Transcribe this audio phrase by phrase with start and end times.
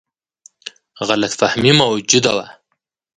[1.07, 2.47] غلط فهمي موجوده وه.